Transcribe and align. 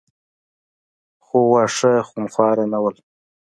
خو 1.25 1.37
واښه 1.51 1.93
خونخواره 2.09 2.65
نه 2.71 2.77
وو. 2.83 2.91